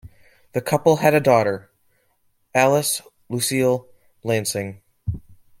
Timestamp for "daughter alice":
1.19-3.03